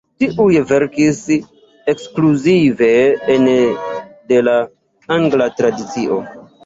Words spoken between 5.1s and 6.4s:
angla tradicio.